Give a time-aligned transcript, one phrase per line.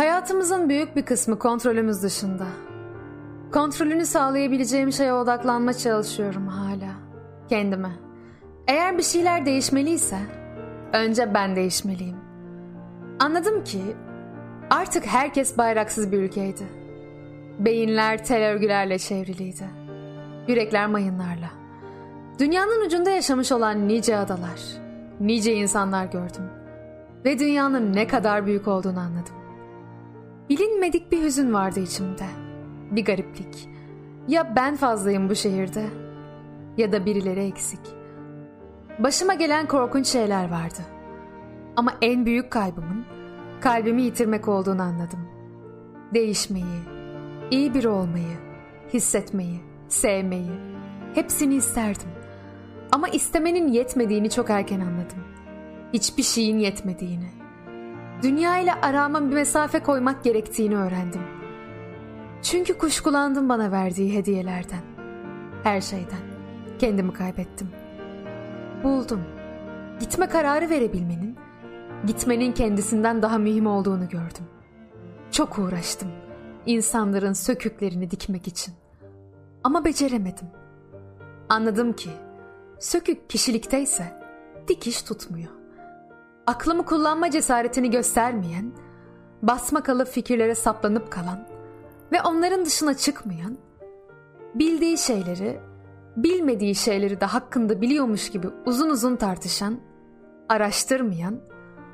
[0.00, 2.46] Hayatımızın büyük bir kısmı kontrolümüz dışında.
[3.52, 6.92] Kontrolünü sağlayabileceğim şeye odaklanma çalışıyorum hala.
[7.48, 7.90] Kendime.
[8.68, 10.18] Eğer bir şeyler değişmeliyse
[10.92, 12.16] önce ben değişmeliyim.
[13.18, 13.80] Anladım ki
[14.70, 16.64] artık herkes bayraksız bir ülkeydi.
[17.58, 19.64] Beyinler tel örgülerle çevriliydi.
[20.48, 21.50] Yürekler mayınlarla.
[22.38, 24.60] Dünyanın ucunda yaşamış olan nice adalar,
[25.20, 26.44] nice insanlar gördüm.
[27.24, 29.39] Ve dünyanın ne kadar büyük olduğunu anladım.
[30.50, 32.26] Bilinmedik bir hüzün vardı içimde.
[32.90, 33.68] Bir gariplik.
[34.28, 35.84] Ya ben fazlayım bu şehirde
[36.76, 37.80] ya da birileri eksik.
[38.98, 40.80] Başıma gelen korkunç şeyler vardı.
[41.76, 43.04] Ama en büyük kaybımın
[43.60, 45.28] kalbimi yitirmek olduğunu anladım.
[46.14, 46.80] Değişmeyi,
[47.50, 48.38] iyi biri olmayı,
[48.94, 50.52] hissetmeyi, sevmeyi,
[51.14, 52.08] hepsini isterdim.
[52.92, 55.24] Ama istemenin yetmediğini çok erken anladım.
[55.92, 57.39] Hiçbir şeyin yetmediğini.
[58.22, 61.22] Dünya ile arama bir mesafe koymak gerektiğini öğrendim.
[62.42, 64.80] Çünkü kuşkulandım bana verdiği hediyelerden.
[65.62, 66.20] Her şeyden.
[66.78, 67.70] Kendimi kaybettim.
[68.84, 69.20] Buldum.
[70.00, 71.36] Gitme kararı verebilmenin,
[72.06, 74.44] gitmenin kendisinden daha mühim olduğunu gördüm.
[75.30, 76.08] Çok uğraştım.
[76.66, 78.74] insanların söküklerini dikmek için.
[79.64, 80.48] Ama beceremedim.
[81.48, 82.10] Anladım ki
[82.78, 84.22] sökük kişilikteyse
[84.68, 85.59] dikiş tutmuyor.
[86.46, 88.72] Aklımı kullanma cesaretini göstermeyen,
[89.42, 91.48] basmakalı fikirlere saplanıp kalan
[92.12, 93.58] ve onların dışına çıkmayan,
[94.54, 95.60] bildiği şeyleri,
[96.16, 99.80] bilmediği şeyleri de hakkında biliyormuş gibi uzun uzun tartışan,
[100.48, 101.40] araştırmayan,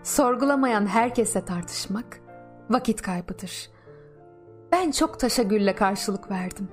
[0.03, 2.21] sorgulamayan herkese tartışmak
[2.71, 3.71] vakit kaybıdır.
[4.73, 6.69] Ben çok taşa gülle karşılık verdim.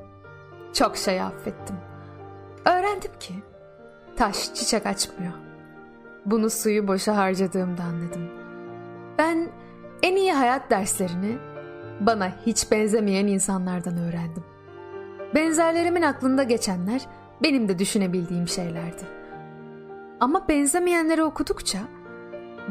[0.73, 1.75] Çok şey affettim.
[2.65, 3.33] Öğrendim ki
[4.15, 5.33] taş çiçek açmıyor.
[6.25, 8.29] Bunu suyu boşa harcadığımda anladım.
[9.17, 9.49] Ben
[10.03, 11.37] en iyi hayat derslerini
[11.99, 14.43] bana hiç benzemeyen insanlardan öğrendim.
[15.35, 17.01] Benzerlerimin aklında geçenler
[17.43, 19.03] benim de düşünebildiğim şeylerdi.
[20.19, 21.79] Ama benzemeyenleri okudukça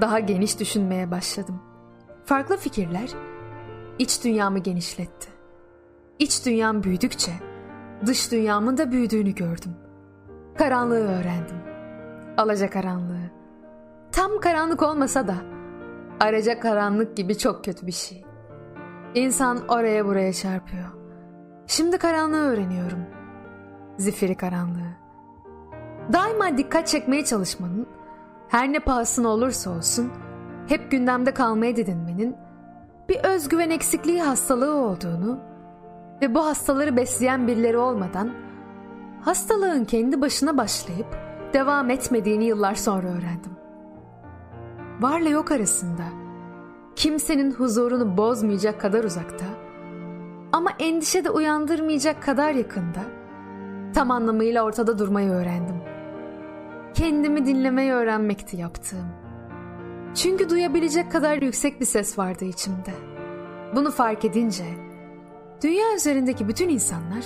[0.01, 1.61] daha geniş düşünmeye başladım.
[2.25, 3.11] Farklı fikirler
[3.99, 5.29] iç dünyamı genişletti.
[6.19, 7.33] İç dünyam büyüdükçe
[8.07, 9.73] dış dünyamın da büyüdüğünü gördüm.
[10.59, 11.57] Karanlığı öğrendim.
[12.37, 13.42] Alaca karanlığı.
[14.13, 15.35] Tam karanlık olmasa da
[16.21, 18.25] araca karanlık gibi çok kötü bir şey.
[19.15, 20.89] İnsan oraya buraya çarpıyor.
[21.67, 22.99] Şimdi karanlığı öğreniyorum.
[23.99, 24.93] Zifiri karanlığı.
[26.13, 27.87] Daima dikkat çekmeye çalışmanın,
[28.49, 30.13] her ne pahasına olursa olsun,
[30.69, 32.37] hep gündemde kalmaya didinmenin
[33.09, 35.39] bir özgüven eksikliği hastalığı olduğunu
[36.23, 38.33] ve bu hastaları besleyen birileri olmadan
[39.21, 41.07] hastalığın kendi başına başlayıp
[41.53, 43.62] devam etmediğini yıllar sonra öğrendim.
[45.03, 46.03] Varla yok arasında
[46.97, 49.45] kimsenin huzurunu bozmayacak kadar uzakta
[50.53, 53.01] ama endişe de uyandırmayacak kadar yakında
[53.95, 55.77] tam anlamıyla ortada durmayı öğrendim.
[56.95, 59.07] Kendimi dinlemeyi öğrenmekti yaptığım.
[60.15, 62.93] Çünkü duyabilecek kadar yüksek bir ses vardı içimde.
[63.77, 64.65] Bunu fark edince
[65.63, 67.25] dünya üzerindeki bütün insanlar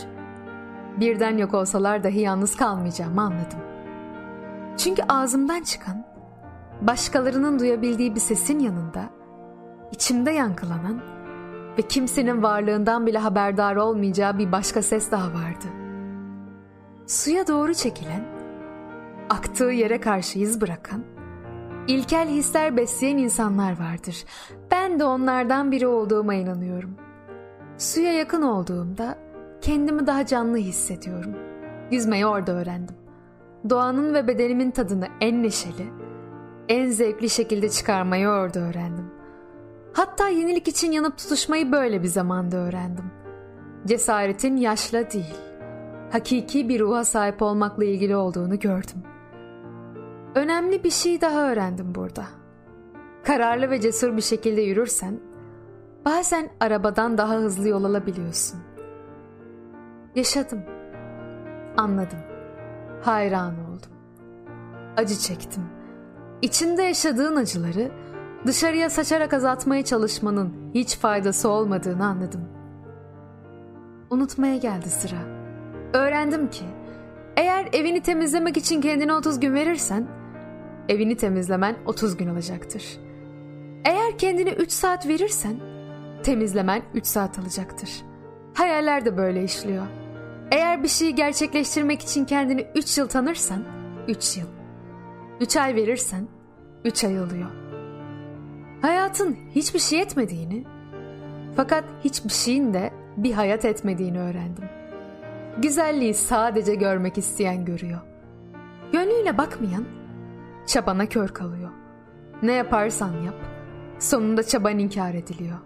[1.01, 3.61] birden yok olsalar dahi yalnız kalmayacağımı anladım.
[4.77, 6.16] Çünkü ağzımdan çıkan
[6.81, 9.11] başkalarının duyabildiği bir sesin yanında
[9.93, 11.01] içimde yankılanan
[11.79, 15.67] ve kimsenin varlığından bile haberdar olmayacağı bir başka ses daha vardı.
[17.07, 18.25] Suya doğru çekilen,
[19.31, 21.05] aktığı yere karşı iz bırakan,
[21.89, 24.25] ilkel hisler besleyen insanlar vardır.
[24.71, 26.91] Ben de onlardan biri olduğuma inanıyorum.
[27.79, 29.19] Suya yakın olduğumda
[29.61, 31.35] kendimi daha canlı hissediyorum.
[31.91, 32.97] Yüzmeyi orada öğrendim.
[33.71, 35.87] Doğanın ve bedenimin tadını en neşeli,
[36.69, 39.11] en zevkli şekilde çıkarmayı orada öğrendim.
[39.93, 43.05] Hatta yenilik için yanıp tutuşmayı böyle bir zamanda öğrendim.
[43.87, 45.35] Cesaretin yaşla değil,
[46.13, 49.03] hakiki bir ruha sahip olmakla ilgili olduğunu gördüm.
[50.35, 52.25] Önemli bir şey daha öğrendim burada.
[53.25, 55.21] Kararlı ve cesur bir şekilde yürürsen,
[56.05, 58.61] bazen arabadan daha hızlı yol alabiliyorsun.
[60.15, 60.63] Yaşadım.
[61.77, 62.19] Anladım.
[63.03, 63.91] Hayran oldum.
[64.97, 65.76] Acı çektim.
[66.43, 67.91] İçinde yaşadığın acıları
[68.47, 72.41] dışarıya saçarak azaltmaya çalışmanın hiç faydası olmadığını anladım.
[74.11, 75.17] Unutmaya geldi sıra.
[75.93, 76.65] Öğrendim ki
[77.37, 80.07] eğer evini temizlemek için kendine 30 gün verirsen
[80.89, 82.85] evini temizlemen 30 gün alacaktır.
[83.85, 85.57] Eğer kendine 3 saat verirsen
[86.23, 87.91] temizlemen 3 saat alacaktır.
[88.55, 89.87] Hayaller de böyle işliyor.
[90.51, 93.65] Eğer bir şeyi gerçekleştirmek için kendini 3 yıl tanırsan
[94.09, 94.56] 3 yıl.
[95.41, 96.29] 3 ay verirsen
[96.85, 97.51] 3 ay oluyor.
[98.83, 100.65] Hayatın hiçbir şey etmediğini
[101.57, 104.65] Fakat hiçbir şeyin de bir hayat etmediğini öğrendim.
[105.59, 108.01] Güzelliği sadece görmek isteyen görüyor.
[108.93, 109.85] Gönlüyle bakmayan
[110.67, 111.71] çabana kör kalıyor.
[112.43, 113.35] Ne yaparsan yap,
[113.99, 115.59] sonunda çaban inkar ediliyor.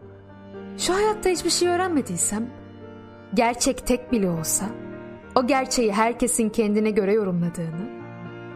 [0.79, 2.47] Şu hayatta hiçbir şey öğrenmediysem,
[3.35, 4.67] gerçek tek bile olsa,
[5.35, 8.00] o gerçeği herkesin kendine göre yorumladığını,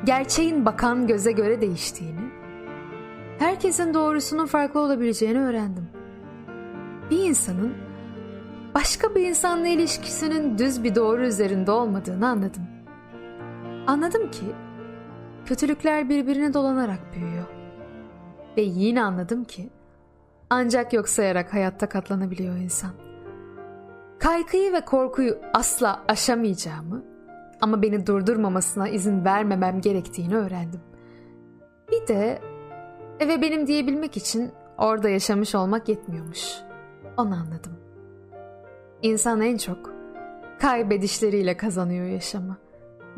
[0.04, 2.30] gerçeğin bakan göze göre değiştiğini,
[3.38, 5.88] herkesin doğrusunun farklı olabileceğini öğrendim.
[7.10, 7.74] Bir insanın
[8.74, 12.62] başka bir insanla ilişkisinin düz bir doğru üzerinde olmadığını anladım.
[13.86, 14.44] Anladım ki
[15.46, 17.44] kötülükler birbirine dolanarak büyüyor.
[18.56, 19.70] Ve yine anladım ki
[20.50, 22.90] ancak yok sayarak hayatta katlanabiliyor insan.
[24.18, 27.13] Kaygıyı ve korkuyu asla aşamayacağımı
[27.64, 30.80] ama beni durdurmamasına izin vermemem gerektiğini öğrendim.
[31.92, 32.40] Bir de
[33.20, 36.54] eve benim diyebilmek için orada yaşamış olmak yetmiyormuş.
[37.16, 37.72] Onu anladım.
[39.02, 39.92] İnsan en çok
[40.60, 42.56] kaybedişleriyle kazanıyor yaşamı.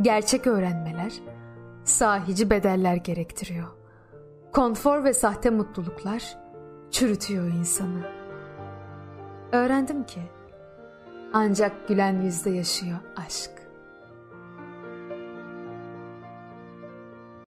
[0.00, 1.12] Gerçek öğrenmeler
[1.84, 3.68] sahici bedeller gerektiriyor.
[4.52, 6.38] Konfor ve sahte mutluluklar
[6.90, 8.02] çürütüyor insanı.
[9.52, 10.20] Öğrendim ki
[11.32, 13.55] ancak gülen yüzde yaşıyor aşk.